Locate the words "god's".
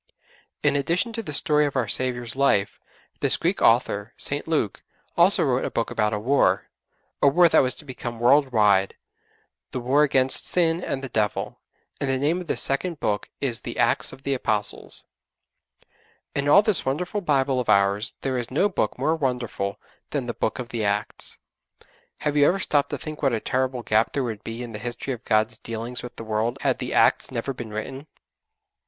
25.25-25.59